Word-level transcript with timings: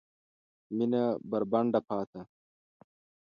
مېنه 0.77 1.01
بربنډه 1.29 1.79
پاته 1.87 2.21